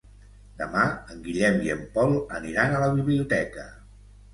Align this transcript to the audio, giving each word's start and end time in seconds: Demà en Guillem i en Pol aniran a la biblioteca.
Demà 0.61 0.85
en 1.11 1.21
Guillem 1.29 1.61
i 1.67 1.75
en 1.75 1.85
Pol 2.01 2.19
aniran 2.41 2.77
a 2.77 2.85
la 2.89 2.93
biblioteca. 3.01 3.73